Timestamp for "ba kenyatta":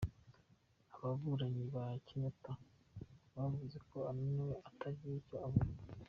1.73-2.53